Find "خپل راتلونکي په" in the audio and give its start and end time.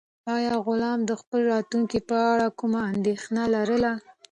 1.21-2.15